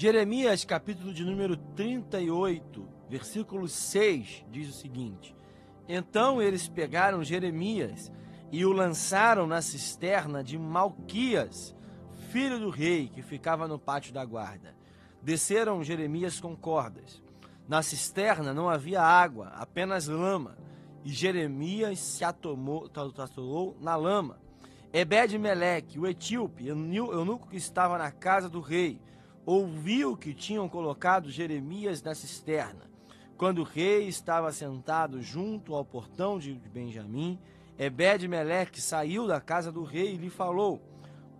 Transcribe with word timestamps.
Jeremias, 0.00 0.64
capítulo 0.64 1.12
de 1.12 1.22
número 1.22 1.58
38, 1.58 2.88
versículo 3.06 3.68
6, 3.68 4.46
diz 4.50 4.70
o 4.70 4.72
seguinte: 4.72 5.36
Então 5.86 6.40
eles 6.40 6.66
pegaram 6.66 7.22
Jeremias 7.22 8.10
e 8.50 8.64
o 8.64 8.72
lançaram 8.72 9.46
na 9.46 9.60
cisterna 9.60 10.42
de 10.42 10.58
Malquias, 10.58 11.76
filho 12.30 12.58
do 12.58 12.70
rei, 12.70 13.10
que 13.10 13.20
ficava 13.20 13.68
no 13.68 13.78
pátio 13.78 14.10
da 14.10 14.24
guarda. 14.24 14.74
Desceram 15.22 15.84
Jeremias 15.84 16.40
com 16.40 16.56
cordas. 16.56 17.22
Na 17.68 17.82
cisterna 17.82 18.54
não 18.54 18.70
havia 18.70 19.02
água, 19.02 19.48
apenas 19.48 20.06
lama, 20.06 20.56
e 21.04 21.10
Jeremias 21.10 21.98
se 21.98 22.24
atomou, 22.24 22.90
atolou 23.18 23.76
na 23.78 23.96
lama. 23.96 24.40
Ebed-Meleque, 24.94 25.98
o 25.98 26.06
etíope, 26.06 26.68
eunuco 26.68 27.48
que 27.48 27.58
estava 27.58 27.98
na 27.98 28.10
casa 28.10 28.48
do 28.48 28.60
rei, 28.60 28.98
ouviu 29.50 30.16
que 30.16 30.32
tinham 30.32 30.68
colocado 30.68 31.28
Jeremias 31.28 32.00
na 32.00 32.14
cisterna. 32.14 32.88
Quando 33.36 33.62
o 33.62 33.64
rei 33.64 34.06
estava 34.06 34.52
sentado 34.52 35.20
junto 35.20 35.74
ao 35.74 35.84
portão 35.84 36.38
de 36.38 36.52
Benjamim, 36.54 37.36
Ebed-Meleque 37.76 38.80
saiu 38.80 39.26
da 39.26 39.40
casa 39.40 39.72
do 39.72 39.82
rei 39.82 40.14
e 40.14 40.18
lhe 40.18 40.30
falou: 40.30 40.80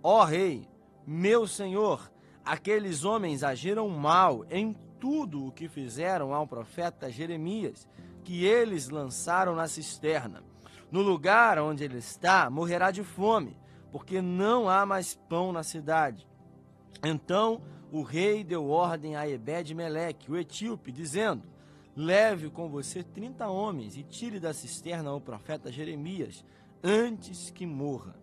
Ó 0.02 0.22
oh, 0.22 0.24
rei, 0.24 0.66
meu 1.06 1.46
senhor, 1.46 2.10
aqueles 2.44 3.04
homens 3.04 3.44
agiram 3.44 3.88
mal 3.88 4.44
em 4.50 4.74
tudo 4.98 5.46
o 5.46 5.52
que 5.52 5.68
fizeram 5.68 6.34
ao 6.34 6.48
profeta 6.48 7.12
Jeremias, 7.12 7.86
que 8.24 8.44
eles 8.44 8.88
lançaram 8.88 9.54
na 9.54 9.68
cisterna. 9.68 10.42
No 10.90 11.00
lugar 11.00 11.60
onde 11.60 11.84
ele 11.84 11.98
está, 11.98 12.50
morrerá 12.50 12.90
de 12.90 13.04
fome, 13.04 13.56
porque 13.92 14.20
não 14.20 14.68
há 14.68 14.84
mais 14.84 15.14
pão 15.14 15.52
na 15.52 15.62
cidade. 15.62 16.29
Então 17.02 17.62
o 17.92 18.02
rei 18.02 18.44
deu 18.44 18.68
ordem 18.68 19.16
a 19.16 19.28
Ebed-Meleque, 19.28 20.30
o 20.30 20.36
etíope, 20.36 20.92
dizendo: 20.92 21.42
Leve 21.96 22.48
com 22.48 22.68
você 22.68 23.02
trinta 23.02 23.48
homens 23.48 23.96
e 23.96 24.02
tire 24.02 24.38
da 24.38 24.54
cisterna 24.54 25.12
o 25.12 25.20
profeta 25.20 25.72
Jeremias, 25.72 26.44
antes 26.82 27.50
que 27.50 27.66
morra. 27.66 28.14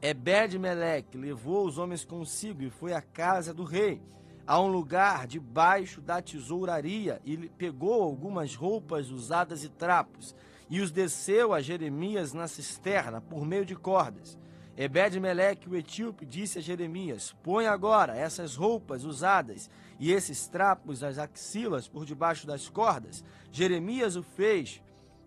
Ebed-Meleque 0.00 1.16
levou 1.16 1.66
os 1.66 1.78
homens 1.78 2.04
consigo 2.04 2.62
e 2.62 2.70
foi 2.70 2.92
à 2.92 3.00
casa 3.00 3.54
do 3.54 3.62
rei, 3.62 4.02
a 4.44 4.60
um 4.60 4.66
lugar 4.66 5.28
debaixo 5.28 6.00
da 6.00 6.20
tesouraria, 6.20 7.22
e 7.24 7.36
pegou 7.36 8.02
algumas 8.02 8.56
roupas 8.56 9.10
usadas 9.10 9.62
e 9.62 9.68
trapos, 9.68 10.34
e 10.68 10.80
os 10.80 10.90
desceu 10.90 11.54
a 11.54 11.60
Jeremias 11.60 12.32
na 12.32 12.48
cisterna 12.48 13.20
por 13.20 13.46
meio 13.46 13.64
de 13.64 13.76
cordas. 13.76 14.36
Ebed-Meleque, 14.76 15.68
o 15.68 15.76
etíope, 15.76 16.24
disse 16.24 16.58
a 16.58 16.62
Jeremias: 16.62 17.34
Põe 17.42 17.66
agora 17.66 18.16
essas 18.16 18.56
roupas 18.56 19.04
usadas 19.04 19.68
e 19.98 20.12
esses 20.12 20.46
trapos 20.46 21.02
às 21.02 21.18
axilas 21.18 21.86
por 21.86 22.04
debaixo 22.04 22.46
das 22.46 22.68
cordas. 22.68 23.22
Jeremias 23.50 24.16
o 24.16 24.22
fez. 24.22 24.82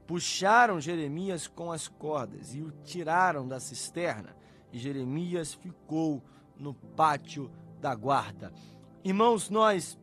Puxaram 0.07 0.79
Jeremias 0.79 1.47
com 1.47 1.71
as 1.71 1.87
cordas 1.87 2.53
e 2.53 2.61
o 2.61 2.71
tiraram 2.83 3.47
da 3.47 3.59
cisterna. 3.59 4.35
E 4.71 4.77
Jeremias 4.77 5.53
ficou 5.55 6.23
no 6.55 6.73
pátio 6.73 7.52
da 7.81 7.95
guarda. 7.95 8.53
Irmãos, 9.03 9.49
nós 9.49 9.97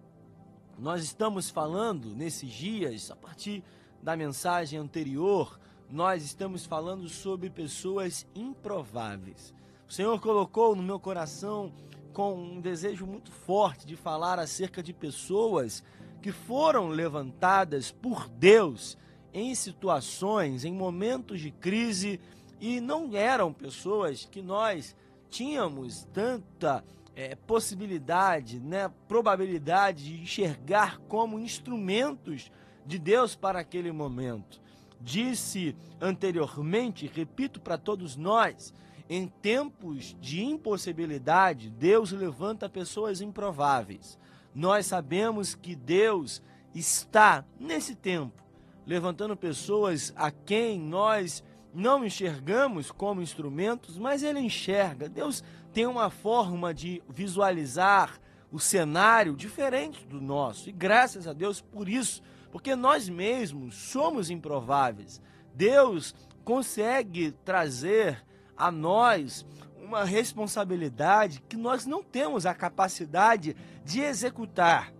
nós 0.78 1.04
estamos 1.04 1.50
falando 1.50 2.14
nesses 2.14 2.50
dias, 2.50 3.10
a 3.10 3.16
partir 3.16 3.62
da 4.02 4.16
mensagem 4.16 4.78
anterior, 4.78 5.60
nós 5.92 6.24
estamos 6.24 6.64
falando 6.64 7.06
sobre 7.06 7.50
pessoas 7.50 8.26
improváveis. 8.34 9.54
O 9.86 9.92
Senhor 9.92 10.18
colocou 10.22 10.74
no 10.74 10.82
meu 10.82 10.98
coração 10.98 11.70
com 12.14 12.32
um 12.32 12.60
desejo 12.62 13.06
muito 13.06 13.30
forte 13.30 13.86
de 13.86 13.94
falar 13.94 14.38
acerca 14.38 14.82
de 14.82 14.94
pessoas 14.94 15.84
que 16.22 16.32
foram 16.32 16.88
levantadas 16.88 17.90
por 17.90 18.26
Deus 18.26 18.96
em 19.34 19.54
situações, 19.54 20.64
em 20.64 20.72
momentos 20.72 21.42
de 21.42 21.50
crise 21.50 22.18
e 22.58 22.80
não 22.80 23.14
eram 23.14 23.52
pessoas 23.52 24.24
que 24.24 24.40
nós 24.40 24.96
tínhamos 25.28 26.08
tanta 26.10 26.82
é, 27.14 27.34
possibilidade, 27.34 28.58
né, 28.58 28.90
probabilidade 29.06 30.04
de 30.04 30.22
enxergar 30.22 30.96
como 31.00 31.38
instrumentos 31.38 32.50
de 32.86 32.98
Deus 32.98 33.36
para 33.36 33.60
aquele 33.60 33.92
momento 33.92 34.61
disse 35.02 35.76
anteriormente, 36.00 37.10
repito 37.12 37.60
para 37.60 37.78
todos 37.78 38.16
nós, 38.16 38.72
em 39.08 39.26
tempos 39.26 40.16
de 40.20 40.42
impossibilidade, 40.42 41.70
Deus 41.70 42.12
levanta 42.12 42.68
pessoas 42.68 43.20
improváveis. 43.20 44.18
Nós 44.54 44.86
sabemos 44.86 45.54
que 45.54 45.74
Deus 45.74 46.42
está 46.74 47.44
nesse 47.58 47.94
tempo 47.94 48.42
levantando 48.86 49.36
pessoas 49.36 50.12
a 50.16 50.30
quem 50.30 50.78
nós 50.78 51.42
não 51.74 52.04
enxergamos 52.04 52.90
como 52.90 53.22
instrumentos, 53.22 53.96
mas 53.96 54.22
ele 54.22 54.40
enxerga. 54.40 55.08
Deus 55.08 55.42
tem 55.72 55.86
uma 55.86 56.10
forma 56.10 56.74
de 56.74 57.02
visualizar 57.08 58.20
o 58.50 58.58
cenário 58.58 59.34
diferente 59.34 60.04
do 60.06 60.20
nosso. 60.20 60.68
E 60.68 60.72
graças 60.72 61.26
a 61.26 61.32
Deus 61.32 61.60
por 61.60 61.88
isso 61.88 62.22
porque 62.52 62.76
nós 62.76 63.08
mesmos 63.08 63.74
somos 63.74 64.30
improváveis. 64.30 65.20
Deus 65.54 66.14
consegue 66.44 67.32
trazer 67.44 68.22
a 68.56 68.70
nós 68.70 69.44
uma 69.80 70.04
responsabilidade 70.04 71.42
que 71.48 71.56
nós 71.56 71.86
não 71.86 72.02
temos 72.02 72.44
a 72.44 72.54
capacidade 72.54 73.56
de 73.84 74.00
executar. 74.00 74.92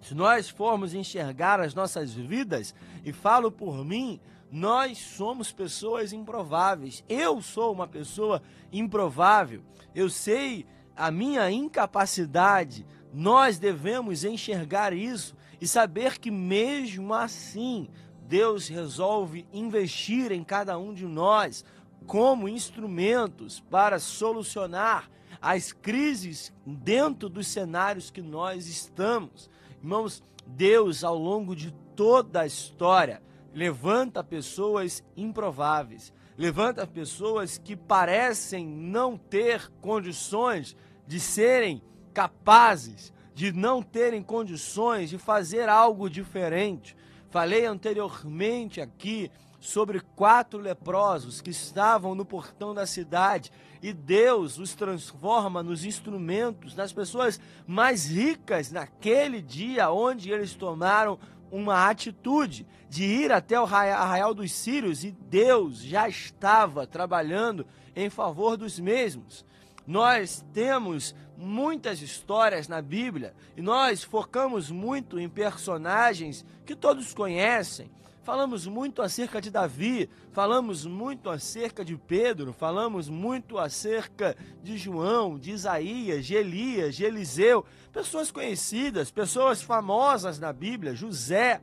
Se 0.00 0.14
nós 0.14 0.48
formos 0.48 0.94
enxergar 0.94 1.60
as 1.60 1.74
nossas 1.74 2.14
vidas, 2.14 2.74
e 3.04 3.12
falo 3.12 3.50
por 3.50 3.84
mim, 3.84 4.20
nós 4.50 4.98
somos 4.98 5.50
pessoas 5.50 6.12
improváveis. 6.12 7.02
Eu 7.08 7.42
sou 7.42 7.72
uma 7.72 7.88
pessoa 7.88 8.40
improvável. 8.72 9.62
Eu 9.94 10.08
sei 10.08 10.64
a 10.96 11.10
minha 11.10 11.50
incapacidade. 11.50 12.86
Nós 13.12 13.58
devemos 13.58 14.24
enxergar 14.24 14.92
isso 14.92 15.34
e 15.64 15.66
saber 15.66 16.18
que 16.18 16.30
mesmo 16.30 17.14
assim 17.14 17.88
Deus 18.28 18.68
resolve 18.68 19.46
investir 19.50 20.30
em 20.30 20.44
cada 20.44 20.76
um 20.76 20.92
de 20.92 21.06
nós 21.06 21.64
como 22.06 22.50
instrumentos 22.50 23.60
para 23.70 23.98
solucionar 23.98 25.10
as 25.40 25.72
crises 25.72 26.52
dentro 26.66 27.30
dos 27.30 27.46
cenários 27.46 28.10
que 28.10 28.20
nós 28.20 28.66
estamos. 28.66 29.48
Irmãos, 29.80 30.22
Deus, 30.46 31.02
ao 31.02 31.16
longo 31.16 31.56
de 31.56 31.70
toda 31.96 32.42
a 32.42 32.46
história, 32.46 33.22
levanta 33.54 34.22
pessoas 34.22 35.02
improváveis, 35.16 36.12
levanta 36.36 36.86
pessoas 36.86 37.56
que 37.56 37.74
parecem 37.74 38.66
não 38.66 39.16
ter 39.16 39.72
condições 39.80 40.76
de 41.06 41.18
serem 41.18 41.80
capazes 42.12 43.13
de 43.34 43.52
não 43.52 43.82
terem 43.82 44.22
condições 44.22 45.10
de 45.10 45.18
fazer 45.18 45.68
algo 45.68 46.08
diferente. 46.08 46.96
Falei 47.30 47.66
anteriormente 47.66 48.80
aqui 48.80 49.30
sobre 49.58 50.00
quatro 50.14 50.60
leprosos 50.60 51.40
que 51.40 51.50
estavam 51.50 52.14
no 52.14 52.24
portão 52.24 52.74
da 52.74 52.86
cidade 52.86 53.50
e 53.82 53.92
Deus 53.92 54.58
os 54.58 54.74
transforma 54.74 55.62
nos 55.62 55.84
instrumentos, 55.84 56.74
nas 56.74 56.92
pessoas 56.92 57.40
mais 57.66 58.06
ricas 58.06 58.70
naquele 58.70 59.42
dia 59.42 59.90
onde 59.90 60.30
eles 60.30 60.54
tomaram 60.54 61.18
uma 61.50 61.88
atitude 61.88 62.66
de 62.88 63.04
ir 63.04 63.32
até 63.32 63.58
o 63.58 63.64
arraial 63.64 64.34
dos 64.34 64.52
Sírios 64.52 65.02
e 65.02 65.10
Deus 65.10 65.82
já 65.82 66.08
estava 66.08 66.86
trabalhando 66.86 67.66
em 67.96 68.10
favor 68.10 68.56
dos 68.56 68.78
mesmos. 68.78 69.44
Nós 69.86 70.44
temos 70.52 71.14
muitas 71.36 72.00
histórias 72.00 72.68
na 72.68 72.80
Bíblia 72.80 73.34
e 73.56 73.62
nós 73.62 74.02
focamos 74.02 74.70
muito 74.70 75.18
em 75.18 75.28
personagens 75.28 76.44
que 76.64 76.74
todos 76.74 77.12
conhecem. 77.12 77.90
Falamos 78.24 78.66
muito 78.66 79.02
acerca 79.02 79.38
de 79.38 79.50
Davi, 79.50 80.08
falamos 80.32 80.86
muito 80.86 81.28
acerca 81.28 81.84
de 81.84 81.94
Pedro, 81.94 82.54
falamos 82.54 83.06
muito 83.06 83.58
acerca 83.58 84.34
de 84.62 84.78
João, 84.78 85.38
de 85.38 85.50
Isaías, 85.50 86.24
de 86.24 86.34
Elias, 86.34 86.96
de 86.96 87.04
Eliseu, 87.04 87.66
pessoas 87.92 88.30
conhecidas, 88.30 89.10
pessoas 89.10 89.60
famosas 89.60 90.38
na 90.38 90.54
Bíblia, 90.54 90.94
José. 90.94 91.60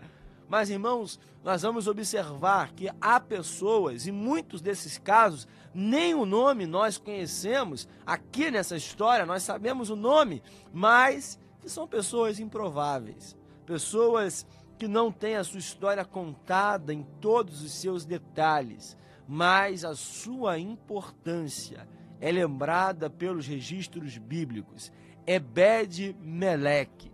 Mas, 0.52 0.70
irmãos, 0.70 1.18
nós 1.46 1.62
vamos 1.62 1.88
observar 1.88 2.74
que 2.74 2.90
há 3.00 3.22
pessoas, 3.22 4.06
e 4.06 4.12
muitos 4.12 4.60
desses 4.60 4.98
casos, 4.98 5.48
nem 5.74 6.14
o 6.14 6.26
nome 6.26 6.66
nós 6.66 6.98
conhecemos. 6.98 7.88
Aqui 8.06 8.52
nessa 8.52 8.76
história, 8.76 9.26
nós 9.26 9.44
sabemos 9.44 9.90
o 9.90 9.96
nome, 9.96 10.44
mas 10.74 11.40
que 11.62 11.70
são 11.70 11.88
pessoas 11.88 12.38
improváveis, 12.38 13.34
pessoas 13.66 14.46
que 14.78 14.90
não 14.90 15.10
têm 15.10 15.38
a 15.38 15.44
sua 15.46 15.60
história 15.60 16.04
contada 16.04 16.94
em 16.94 17.04
todos 17.22 17.64
os 17.64 17.72
seus 17.72 18.04
detalhes, 18.04 18.98
mas 19.26 19.86
a 19.86 19.96
sua 19.96 20.60
importância 20.60 21.88
é 22.20 22.30
lembrada 22.30 23.10
pelos 23.10 23.48
registros 23.48 24.18
bíblicos. 24.18 24.92
Ebed 25.26 26.14
Meleque, 26.20 27.10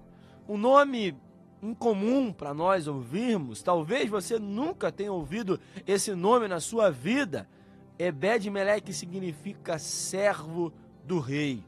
um 0.49 0.57
nome 0.57 1.15
incomum 1.61 2.31
para 2.31 2.53
nós 2.53 2.87
ouvirmos, 2.87 3.61
talvez 3.61 4.09
você 4.09 4.37
nunca 4.37 4.91
tenha 4.91 5.11
ouvido 5.11 5.59
esse 5.85 6.13
nome 6.13 6.47
na 6.47 6.59
sua 6.59 6.89
vida. 6.89 7.47
Ebed-Meleque 7.97 8.93
significa 8.93 9.79
servo 9.79 10.71
do 11.03 11.19
rei. 11.19 11.63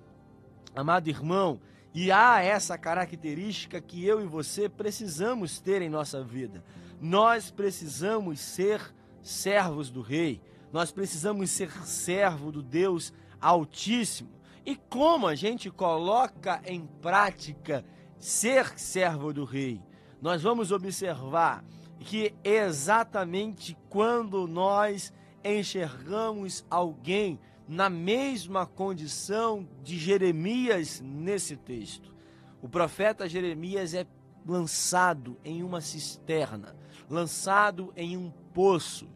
Amado 0.75 1.09
irmão, 1.09 1.59
e 1.93 2.11
há 2.11 2.41
essa 2.41 2.77
característica 2.77 3.81
que 3.81 4.05
eu 4.05 4.21
e 4.21 4.25
você 4.25 4.69
precisamos 4.69 5.59
ter 5.59 5.81
em 5.81 5.89
nossa 5.89 6.23
vida. 6.23 6.63
Nós 7.01 7.49
precisamos 7.49 8.39
ser 8.39 8.93
servos 9.23 9.89
do 9.89 10.01
rei. 10.01 10.39
Nós 10.71 10.91
precisamos 10.91 11.49
ser 11.49 11.71
servo 11.85 12.51
do 12.51 12.61
Deus 12.61 13.11
Altíssimo. 13.41 14.29
E 14.65 14.75
como 14.75 15.27
a 15.27 15.33
gente 15.33 15.71
coloca 15.71 16.61
em 16.65 16.85
prática 17.01 17.83
ser 18.19 18.77
servo 18.77 19.33
do 19.33 19.45
rei? 19.45 19.81
Nós 20.21 20.43
vamos 20.43 20.71
observar 20.71 21.63
que 21.99 22.33
exatamente 22.43 23.77
quando 23.89 24.47
nós 24.47 25.13
enxergamos 25.43 26.65
alguém 26.69 27.39
na 27.67 27.89
mesma 27.89 28.65
condição 28.65 29.67
de 29.83 29.97
Jeremias 29.97 30.99
nesse 31.01 31.55
texto. 31.55 32.13
O 32.61 32.67
profeta 32.67 33.29
Jeremias 33.29 33.93
é 33.93 34.05
lançado 34.45 35.37
em 35.43 35.63
uma 35.63 35.79
cisterna, 35.79 36.75
lançado 37.09 37.93
em 37.95 38.17
um 38.17 38.31
poço, 38.53 39.07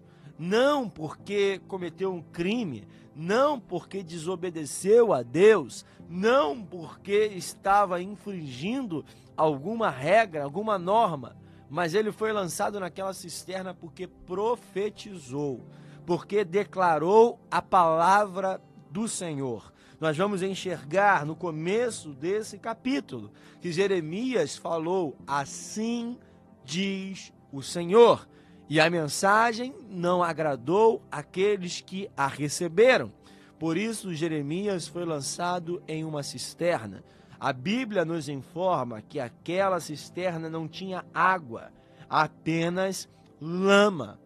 não 0.44 0.90
porque 0.90 1.62
cometeu 1.70 2.14
um 2.14 2.22
crime, 2.22 2.86
não 3.16 3.58
porque 3.58 4.04
desobedeceu 4.04 5.14
a 5.14 5.24
Deus, 5.24 5.86
não 6.10 6.62
porque 6.62 7.28
estava 7.28 8.02
infringindo 8.02 9.06
alguma 9.38 9.90
regra, 9.90 10.44
alguma 10.44 10.78
norma, 10.78 11.38
mas 11.70 11.94
ele 11.94 12.12
foi 12.12 12.34
lançado 12.34 12.78
naquela 12.78 13.14
cisterna 13.14 13.74
porque 13.74 14.06
profetizou, 14.06 15.66
porque 16.06 16.44
declarou 16.44 17.40
a 17.50 17.62
palavra 17.62 18.60
do 18.92 19.08
Senhor. 19.08 19.72
Nós 19.98 20.18
vamos 20.18 20.44
enxergar 20.44 21.26
no 21.26 21.38
começo 21.38 22.10
desse 22.10 22.60
capítulo 22.60 23.32
que 23.62 23.72
Jeremias 23.72 24.58
falou: 24.58 25.16
Assim 25.26 26.20
diz 26.66 27.32
o 27.50 27.62
Senhor. 27.62 28.28
E 28.70 28.80
a 28.80 28.90
mensagem 28.90 29.76
não 29.90 30.24
agradou 30.24 31.02
aqueles 31.12 31.82
que 31.82 32.10
a 32.16 32.28
receberam. 32.28 33.12
Por 33.60 33.78
isso, 33.78 34.14
Jeremias 34.14 34.88
foi 34.88 35.06
lançado 35.06 35.82
em 35.88 36.04
uma 36.04 36.24
cisterna. 36.24 37.04
A 37.40 37.52
Bíblia 37.52 38.06
nos 38.06 38.30
informa 38.30 39.02
que 39.02 39.20
aquela 39.20 39.80
cisterna 39.80 40.50
não 40.50 40.68
tinha 40.68 41.06
água, 41.14 41.72
apenas 42.10 43.10
lama. 43.40 44.20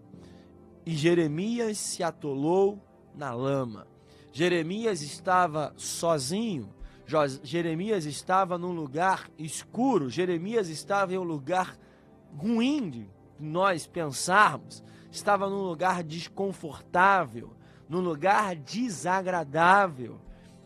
E 0.86 0.95
Jeremias 0.95 1.78
se 1.78 2.04
atolou 2.04 2.80
na 3.16 3.33
lama. 3.33 3.88
Jeremias 4.31 5.01
estava 5.01 5.74
sozinho, 5.75 6.69
Jeremias 7.42 8.06
estava 8.06 8.57
num 8.57 8.72
lugar 8.72 9.31
escuro, 9.38 10.10
Jeremias 10.10 10.69
estava 10.69 11.13
em 11.13 11.18
um 11.18 11.24
lugar 11.24 11.75
ruim, 12.38 13.10
nós 13.39 13.88
pensarmos, 13.88 14.84
estava 15.12 15.50
num 15.50 15.62
lugar 15.62 16.04
desconfortável, 16.04 17.54
num 17.88 18.01
lugar 18.01 18.56
desagradável 18.56 20.19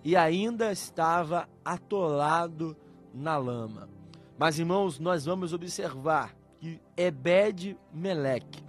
e 0.03 0.15
ainda 0.15 0.71
estava 0.71 1.47
atolado 1.63 2.75
na 3.13 3.37
lama. 3.37 3.89
Mas 4.37 4.57
irmãos, 4.57 4.99
nós 4.99 5.25
vamos 5.25 5.53
observar 5.53 6.35
que 6.59 6.79
Ebed 6.97 7.77
Meleque, 7.93 8.63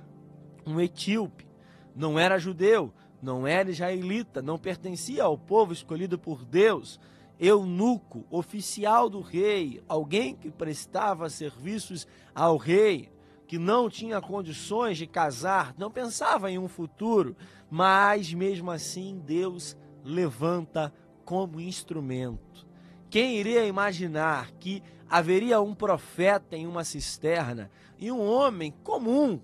um 0.66 0.80
etíope, 0.80 1.46
não 1.94 2.18
era 2.18 2.38
judeu, 2.38 2.92
não 3.22 3.46
era 3.46 3.70
israelita, 3.70 4.42
não 4.42 4.58
pertencia 4.58 5.24
ao 5.24 5.38
povo 5.38 5.72
escolhido 5.72 6.18
por 6.18 6.44
Deus, 6.44 6.98
eunuco, 7.38 8.24
oficial 8.30 9.08
do 9.08 9.20
rei, 9.20 9.82
alguém 9.88 10.34
que 10.34 10.50
prestava 10.50 11.30
serviços 11.30 12.06
ao 12.34 12.56
rei, 12.56 13.10
que 13.52 13.58
não 13.58 13.90
tinha 13.90 14.18
condições 14.18 14.96
de 14.96 15.06
casar, 15.06 15.74
não 15.76 15.90
pensava 15.90 16.50
em 16.50 16.56
um 16.58 16.68
futuro, 16.68 17.36
mas 17.70 18.32
mesmo 18.32 18.70
assim 18.70 19.20
Deus 19.26 19.76
levanta 20.02 20.90
como 21.22 21.60
instrumento. 21.60 22.66
Quem 23.10 23.36
iria 23.36 23.66
imaginar 23.66 24.52
que 24.52 24.82
haveria 25.06 25.60
um 25.60 25.74
profeta 25.74 26.56
em 26.56 26.66
uma 26.66 26.82
cisterna 26.82 27.70
e 27.98 28.10
um 28.10 28.26
homem 28.26 28.72
comum 28.82 29.38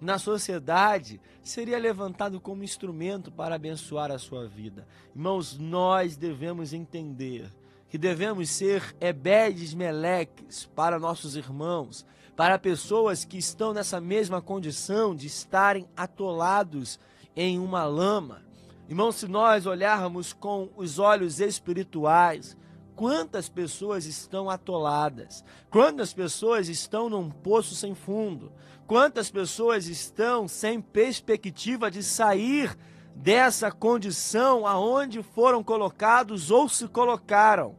na 0.00 0.20
sociedade 0.20 1.20
seria 1.42 1.80
levantado 1.80 2.40
como 2.40 2.62
instrumento 2.62 3.32
para 3.32 3.56
abençoar 3.56 4.12
a 4.12 4.20
sua 4.20 4.46
vida? 4.46 4.86
Irmãos, 5.12 5.58
nós 5.58 6.16
devemos 6.16 6.72
entender 6.72 7.50
que 7.88 7.98
devemos 7.98 8.50
ser 8.50 8.94
Ebedes 9.00 9.74
Meleques 9.74 10.64
para 10.76 10.96
nossos 10.96 11.34
irmãos, 11.34 12.06
para 12.38 12.56
pessoas 12.56 13.24
que 13.24 13.36
estão 13.36 13.72
nessa 13.72 14.00
mesma 14.00 14.40
condição 14.40 15.12
de 15.12 15.26
estarem 15.26 15.88
atolados 15.96 16.96
em 17.34 17.58
uma 17.58 17.84
lama. 17.84 18.44
Irmão, 18.88 19.10
se 19.10 19.26
nós 19.26 19.66
olharmos 19.66 20.32
com 20.32 20.68
os 20.76 21.00
olhos 21.00 21.40
espirituais, 21.40 22.56
quantas 22.94 23.48
pessoas 23.48 24.06
estão 24.06 24.48
atoladas, 24.48 25.44
quantas 25.68 26.14
pessoas 26.14 26.68
estão 26.68 27.10
num 27.10 27.28
poço 27.28 27.74
sem 27.74 27.92
fundo, 27.92 28.52
quantas 28.86 29.28
pessoas 29.32 29.88
estão 29.88 30.46
sem 30.46 30.80
perspectiva 30.80 31.90
de 31.90 32.04
sair 32.04 32.78
dessa 33.16 33.72
condição 33.72 34.64
aonde 34.64 35.24
foram 35.24 35.64
colocados 35.64 36.52
ou 36.52 36.68
se 36.68 36.86
colocaram. 36.86 37.74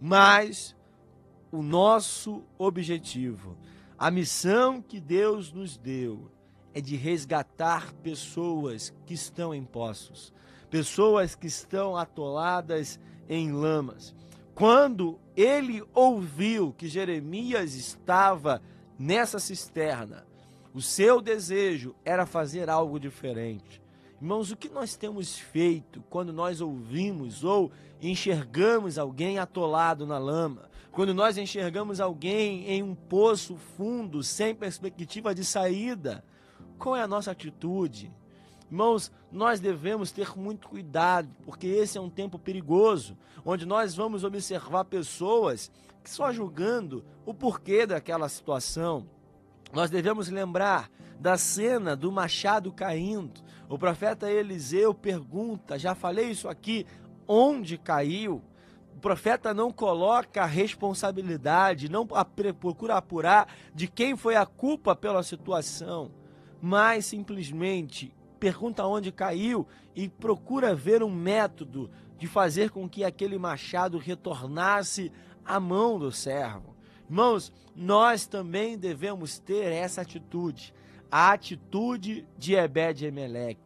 Mas 0.00 0.73
o 1.54 1.62
nosso 1.62 2.42
objetivo, 2.58 3.56
a 3.96 4.10
missão 4.10 4.82
que 4.82 4.98
Deus 4.98 5.52
nos 5.52 5.76
deu 5.76 6.28
é 6.74 6.80
de 6.80 6.96
resgatar 6.96 7.92
pessoas 8.02 8.92
que 9.06 9.14
estão 9.14 9.54
em 9.54 9.62
poços, 9.62 10.32
pessoas 10.68 11.36
que 11.36 11.46
estão 11.46 11.96
atoladas 11.96 12.98
em 13.28 13.52
lamas. 13.52 14.12
Quando 14.52 15.16
ele 15.36 15.80
ouviu 15.94 16.74
que 16.76 16.88
Jeremias 16.88 17.76
estava 17.76 18.60
nessa 18.98 19.38
cisterna, 19.38 20.26
o 20.74 20.82
seu 20.82 21.20
desejo 21.20 21.94
era 22.04 22.26
fazer 22.26 22.68
algo 22.68 22.98
diferente. 22.98 23.80
Irmãos, 24.20 24.50
o 24.50 24.56
que 24.56 24.68
nós 24.68 24.96
temos 24.96 25.38
feito 25.38 26.02
quando 26.10 26.32
nós 26.32 26.60
ouvimos 26.60 27.44
ou 27.44 27.70
enxergamos 28.02 28.98
alguém 28.98 29.38
atolado 29.38 30.04
na 30.04 30.18
lama? 30.18 30.73
Quando 30.94 31.12
nós 31.12 31.36
enxergamos 31.36 32.00
alguém 32.00 32.68
em 32.70 32.80
um 32.80 32.94
poço 32.94 33.56
fundo, 33.56 34.22
sem 34.22 34.54
perspectiva 34.54 35.34
de 35.34 35.44
saída? 35.44 36.24
Qual 36.78 36.94
é 36.94 37.02
a 37.02 37.08
nossa 37.08 37.32
atitude? 37.32 38.12
Irmãos, 38.70 39.10
nós 39.32 39.58
devemos 39.58 40.12
ter 40.12 40.38
muito 40.38 40.68
cuidado, 40.68 41.28
porque 41.44 41.66
esse 41.66 41.98
é 41.98 42.00
um 42.00 42.08
tempo 42.08 42.38
perigoso, 42.38 43.18
onde 43.44 43.66
nós 43.66 43.96
vamos 43.96 44.22
observar 44.22 44.84
pessoas 44.84 45.68
que 46.00 46.08
só 46.08 46.32
julgando 46.32 47.04
o 47.26 47.34
porquê 47.34 47.86
daquela 47.86 48.28
situação. 48.28 49.04
Nós 49.72 49.90
devemos 49.90 50.28
lembrar 50.28 50.88
da 51.18 51.36
cena 51.36 51.96
do 51.96 52.12
machado 52.12 52.70
caindo. 52.70 53.40
O 53.68 53.76
profeta 53.76 54.30
Eliseu 54.30 54.94
pergunta, 54.94 55.76
já 55.76 55.92
falei 55.92 56.30
isso 56.30 56.48
aqui, 56.48 56.86
onde 57.26 57.76
caiu? 57.76 58.40
Profeta 59.04 59.52
não 59.52 59.70
coloca 59.70 60.44
a 60.44 60.46
responsabilidade, 60.46 61.90
não 61.90 62.06
procura 62.06 62.96
apurar 62.96 63.54
de 63.74 63.86
quem 63.86 64.16
foi 64.16 64.34
a 64.34 64.46
culpa 64.46 64.96
pela 64.96 65.22
situação, 65.22 66.10
mas 66.58 67.04
simplesmente 67.04 68.14
pergunta 68.40 68.86
onde 68.86 69.12
caiu 69.12 69.68
e 69.94 70.08
procura 70.08 70.74
ver 70.74 71.02
um 71.02 71.10
método 71.10 71.90
de 72.16 72.26
fazer 72.26 72.70
com 72.70 72.88
que 72.88 73.04
aquele 73.04 73.36
machado 73.36 73.98
retornasse 73.98 75.12
à 75.44 75.60
mão 75.60 75.98
do 75.98 76.10
servo. 76.10 76.74
Irmãos, 77.06 77.52
nós 77.76 78.26
também 78.26 78.78
devemos 78.78 79.38
ter 79.38 79.70
essa 79.70 80.00
atitude 80.00 80.72
a 81.10 81.32
atitude 81.32 82.26
de 82.38 82.54
Ebed-Emelec, 82.54 83.60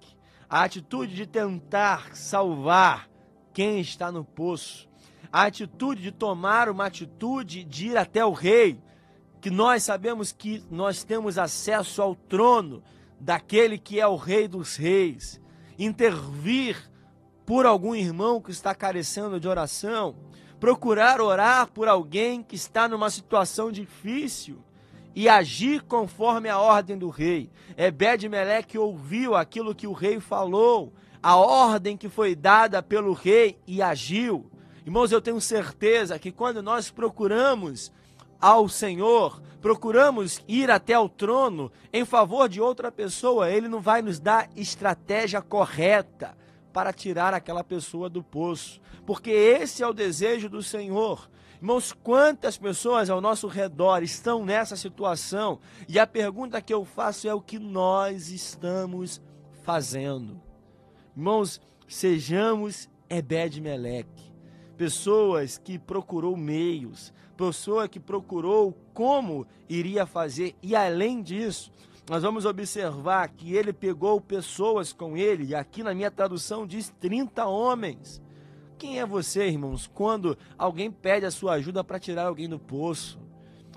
a 0.50 0.64
atitude 0.64 1.14
de 1.14 1.26
tentar 1.26 2.16
salvar 2.16 3.08
quem 3.54 3.80
está 3.80 4.10
no 4.10 4.24
poço, 4.24 4.88
a 5.32 5.42
atitude 5.42 6.02
de 6.02 6.12
tomar 6.12 6.68
uma 6.68 6.86
atitude 6.86 7.64
de 7.64 7.88
ir 7.88 7.96
até 7.96 8.24
o 8.24 8.32
rei, 8.32 8.80
que 9.40 9.50
nós 9.50 9.82
sabemos 9.82 10.32
que 10.32 10.64
nós 10.70 11.04
temos 11.04 11.38
acesso 11.38 12.02
ao 12.02 12.14
trono 12.14 12.82
daquele 13.20 13.78
que 13.78 14.00
é 14.00 14.06
o 14.06 14.16
rei 14.16 14.48
dos 14.48 14.76
reis, 14.76 15.40
intervir 15.78 16.90
por 17.46 17.66
algum 17.66 17.94
irmão 17.94 18.40
que 18.40 18.50
está 18.50 18.74
carecendo 18.74 19.40
de 19.40 19.48
oração, 19.48 20.16
procurar 20.60 21.20
orar 21.20 21.68
por 21.68 21.88
alguém 21.88 22.42
que 22.42 22.56
está 22.56 22.88
numa 22.88 23.10
situação 23.10 23.70
difícil 23.70 24.58
e 25.14 25.28
agir 25.28 25.82
conforme 25.82 26.48
a 26.48 26.58
ordem 26.58 26.96
do 26.96 27.08
rei. 27.08 27.50
Ebed-Meleque 27.76 28.78
ouviu 28.78 29.34
aquilo 29.34 29.74
que 29.74 29.86
o 29.86 29.92
rei 29.92 30.20
falou, 30.20 30.92
a 31.22 31.36
ordem 31.36 31.96
que 31.96 32.08
foi 32.08 32.34
dada 32.34 32.82
pelo 32.82 33.12
rei 33.12 33.58
e 33.66 33.82
agiu. 33.82 34.50
Irmãos, 34.88 35.12
eu 35.12 35.20
tenho 35.20 35.38
certeza 35.38 36.18
que 36.18 36.32
quando 36.32 36.62
nós 36.62 36.90
procuramos 36.90 37.92
ao 38.40 38.70
Senhor, 38.70 39.38
procuramos 39.60 40.42
ir 40.48 40.70
até 40.70 40.98
o 40.98 41.10
trono 41.10 41.70
em 41.92 42.06
favor 42.06 42.48
de 42.48 42.58
outra 42.58 42.90
pessoa, 42.90 43.50
ele 43.50 43.68
não 43.68 43.82
vai 43.82 44.00
nos 44.00 44.18
dar 44.18 44.48
estratégia 44.56 45.42
correta 45.42 46.34
para 46.72 46.90
tirar 46.90 47.34
aquela 47.34 47.62
pessoa 47.62 48.08
do 48.08 48.22
poço, 48.22 48.80
porque 49.04 49.28
esse 49.28 49.82
é 49.82 49.86
o 49.86 49.92
desejo 49.92 50.48
do 50.48 50.62
Senhor. 50.62 51.28
Irmãos, 51.58 51.92
quantas 51.92 52.56
pessoas 52.56 53.10
ao 53.10 53.20
nosso 53.20 53.46
redor 53.46 54.02
estão 54.02 54.42
nessa 54.42 54.74
situação? 54.74 55.60
E 55.86 55.98
a 55.98 56.06
pergunta 56.06 56.62
que 56.62 56.72
eu 56.72 56.86
faço 56.86 57.28
é 57.28 57.34
o 57.34 57.42
que 57.42 57.58
nós 57.58 58.30
estamos 58.30 59.20
fazendo. 59.64 60.40
Irmãos, 61.14 61.60
sejamos 61.86 62.88
Ebed-Meleque, 63.10 64.27
pessoas 64.78 65.58
que 65.58 65.76
procurou 65.76 66.36
meios, 66.36 67.12
pessoa 67.36 67.88
que 67.88 67.98
procurou 67.98 68.72
como 68.94 69.44
iria 69.68 70.06
fazer, 70.06 70.54
e 70.62 70.76
além 70.76 71.20
disso, 71.20 71.72
nós 72.08 72.22
vamos 72.22 72.46
observar 72.46 73.28
que 73.28 73.54
ele 73.54 73.72
pegou 73.72 74.20
pessoas 74.20 74.92
com 74.92 75.16
ele, 75.16 75.46
e 75.46 75.54
aqui 75.54 75.82
na 75.82 75.92
minha 75.92 76.12
tradução 76.12 76.64
diz 76.64 76.94
30 77.00 77.44
homens. 77.44 78.22
Quem 78.78 79.00
é 79.00 79.04
você, 79.04 79.48
irmãos, 79.48 79.90
quando 79.92 80.38
alguém 80.56 80.92
pede 80.92 81.26
a 81.26 81.30
sua 81.32 81.54
ajuda 81.54 81.82
para 81.82 81.98
tirar 81.98 82.26
alguém 82.26 82.48
do 82.48 82.60
poço? 82.60 83.18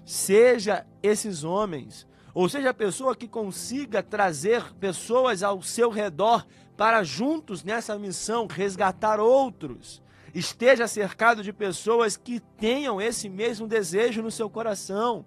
Seja 0.05 0.85
esses 1.01 1.43
homens, 1.43 2.07
ou 2.31 2.47
seja 2.47 2.69
a 2.69 2.75
pessoa 2.75 3.15
que 3.15 3.27
consiga 3.27 4.03
trazer 4.03 4.71
pessoas 4.75 5.41
ao 5.41 5.63
seu 5.63 5.89
redor 5.89 6.45
para 6.77 7.03
juntos 7.03 7.63
nessa 7.63 7.97
missão 7.97 8.45
resgatar 8.47 9.19
outros. 9.19 10.01
Esteja 10.33 10.87
cercado 10.87 11.43
de 11.43 11.51
pessoas 11.51 12.15
que 12.15 12.39
tenham 12.39 13.01
esse 13.01 13.27
mesmo 13.27 13.67
desejo 13.67 14.21
no 14.21 14.31
seu 14.31 14.49
coração, 14.49 15.25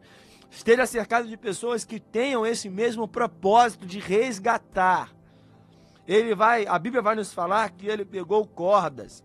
esteja 0.51 0.87
cercado 0.87 1.29
de 1.29 1.37
pessoas 1.37 1.85
que 1.85 2.01
tenham 2.01 2.47
esse 2.47 2.71
mesmo 2.71 3.07
propósito 3.07 3.87
de 3.87 3.99
resgatar. 3.99 5.15
Ele 6.07 6.35
vai, 6.35 6.67
a 6.67 6.79
Bíblia 6.79 7.03
vai 7.03 7.15
nos 7.15 7.33
falar 7.33 7.71
que 7.71 7.87
ele 7.87 8.05
pegou 8.05 8.47
cordas. 8.47 9.23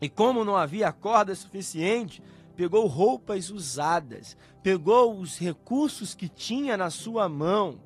E 0.00 0.08
como 0.08 0.44
não 0.44 0.56
havia 0.56 0.92
corda 0.92 1.34
suficiente, 1.34 2.22
pegou 2.56 2.86
roupas 2.86 3.50
usadas, 3.50 4.36
pegou 4.62 5.18
os 5.18 5.38
recursos 5.38 6.14
que 6.14 6.28
tinha 6.28 6.76
na 6.76 6.90
sua 6.90 7.28
mão. 7.28 7.80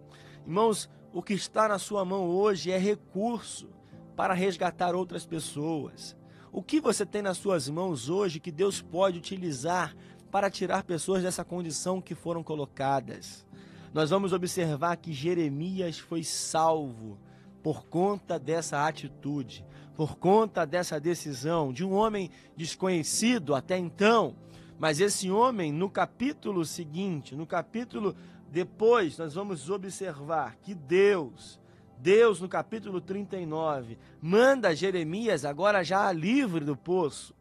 Irmãos, 0.46 0.90
o 1.12 1.22
que 1.22 1.34
está 1.34 1.68
na 1.68 1.78
sua 1.78 2.04
mão 2.04 2.26
hoje 2.28 2.70
é 2.70 2.78
recurso 2.78 3.70
para 4.16 4.34
resgatar 4.34 4.94
outras 4.94 5.24
pessoas. 5.24 6.16
O 6.50 6.62
que 6.62 6.80
você 6.80 7.04
tem 7.04 7.20
nas 7.20 7.36
suas 7.36 7.68
mãos 7.68 8.08
hoje 8.08 8.40
que 8.40 8.50
Deus 8.50 8.80
pode 8.80 9.18
utilizar 9.18 9.94
para 10.30 10.50
tirar 10.50 10.82
pessoas 10.82 11.22
dessa 11.22 11.44
condição 11.44 12.00
que 12.00 12.14
foram 12.14 12.42
colocadas. 12.42 13.46
Nós 13.92 14.10
vamos 14.10 14.32
observar 14.32 14.96
que 14.96 15.12
Jeremias 15.12 15.98
foi 15.98 16.22
salvo 16.22 17.18
por 17.62 17.86
conta 17.86 18.38
dessa 18.38 18.86
atitude, 18.86 19.64
por 19.96 20.16
conta 20.16 20.64
dessa 20.64 21.00
decisão 21.00 21.72
de 21.72 21.84
um 21.84 21.92
homem 21.92 22.30
desconhecido 22.56 23.54
até 23.54 23.76
então. 23.78 24.36
Mas 24.78 25.00
esse 25.00 25.30
homem, 25.30 25.72
no 25.72 25.90
capítulo 25.90 26.64
seguinte, 26.64 27.34
no 27.34 27.46
capítulo 27.46 28.14
depois, 28.50 29.18
nós 29.18 29.34
vamos 29.34 29.68
observar 29.68 30.56
que 30.62 30.74
Deus, 30.74 31.58
Deus 32.00 32.40
no 32.40 32.48
capítulo 32.48 33.00
39, 33.00 33.98
manda 34.22 34.74
Jeremias, 34.74 35.44
agora 35.44 35.82
já 35.82 36.10
livre 36.12 36.64
do 36.64 36.76
poço, 36.76 37.34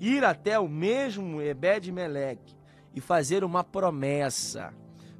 ir 0.00 0.24
até 0.24 0.58
o 0.58 0.66
mesmo 0.66 1.42
Ebed-Meleque 1.42 2.56
e 2.94 3.00
fazer 3.00 3.44
uma 3.44 3.62
promessa, 3.62 4.72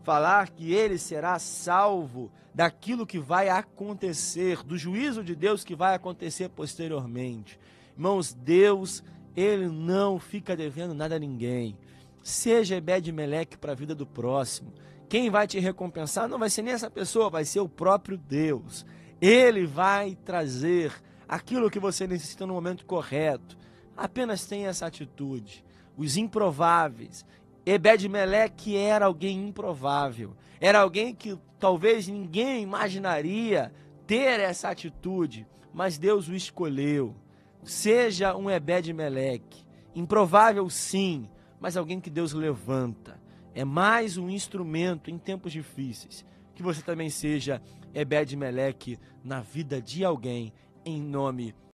falar 0.02 0.48
que 0.48 0.72
ele 0.72 0.96
será 0.96 1.38
salvo 1.38 2.32
daquilo 2.54 3.06
que 3.06 3.18
vai 3.18 3.50
acontecer, 3.50 4.62
do 4.62 4.78
juízo 4.78 5.22
de 5.22 5.36
Deus 5.36 5.64
que 5.64 5.76
vai 5.76 5.94
acontecer 5.94 6.48
posteriormente. 6.48 7.60
Irmãos, 7.94 8.32
Deus, 8.32 9.04
ele 9.36 9.68
não 9.68 10.18
fica 10.18 10.56
devendo 10.56 10.94
nada 10.94 11.16
a 11.16 11.18
ninguém. 11.20 11.76
Seja 12.22 12.76
Ebed-Meleque 12.76 13.56
para 13.56 13.72
a 13.72 13.74
vida 13.74 13.94
do 13.94 14.06
próximo. 14.06 14.72
Quem 15.08 15.30
vai 15.30 15.46
te 15.46 15.58
recompensar 15.58 16.28
não 16.28 16.38
vai 16.38 16.50
ser 16.50 16.62
nem 16.62 16.74
essa 16.74 16.90
pessoa, 16.90 17.30
vai 17.30 17.44
ser 17.44 17.60
o 17.60 17.68
próprio 17.68 18.18
Deus. 18.18 18.84
Ele 19.20 19.66
vai 19.66 20.16
trazer 20.24 20.92
aquilo 21.26 21.70
que 21.70 21.78
você 21.78 22.06
necessita 22.06 22.46
no 22.46 22.54
momento 22.54 22.84
correto. 22.84 23.56
Apenas 23.96 24.46
tenha 24.46 24.68
essa 24.68 24.86
atitude. 24.86 25.64
Os 25.96 26.16
improváveis. 26.16 27.24
Ebed-Meleque 27.64 28.76
era 28.76 29.06
alguém 29.06 29.48
improvável. 29.48 30.36
Era 30.60 30.80
alguém 30.80 31.14
que 31.14 31.38
talvez 31.58 32.06
ninguém 32.06 32.62
imaginaria 32.62 33.72
ter 34.06 34.40
essa 34.40 34.70
atitude, 34.70 35.46
mas 35.72 35.98
Deus 35.98 36.28
o 36.28 36.34
escolheu. 36.34 37.14
Seja 37.64 38.36
um 38.36 38.50
Ebed-Meleque. 38.50 39.64
Improvável 39.94 40.68
sim, 40.70 41.28
mas 41.60 41.76
alguém 41.76 42.00
que 42.00 42.10
Deus 42.10 42.32
levanta. 42.32 43.20
É 43.54 43.64
mais 43.64 44.16
um 44.16 44.30
instrumento 44.30 45.10
em 45.10 45.18
tempos 45.18 45.52
difíceis. 45.52 46.24
Que 46.54 46.62
você 46.62 46.82
também 46.82 47.10
seja 47.10 47.62
Ebed-Meleque 47.94 48.98
na 49.22 49.40
vida 49.40 49.80
de 49.80 50.04
alguém, 50.04 50.52
em 50.84 51.00
nome 51.00 51.52
de 51.52 51.67